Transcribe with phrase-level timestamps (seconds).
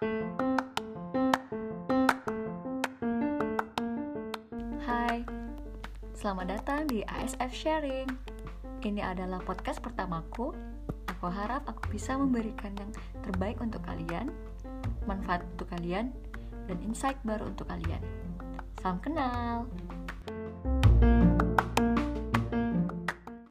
[0.00, 0.08] Hai,
[6.16, 8.08] selamat datang di ASF Sharing.
[8.80, 10.56] Ini adalah podcast pertamaku.
[11.04, 12.88] Aku harap aku bisa memberikan yang
[13.20, 14.32] terbaik untuk kalian,
[15.04, 16.16] manfaat untuk kalian,
[16.64, 18.00] dan insight baru untuk kalian.
[18.80, 19.68] Salam kenal.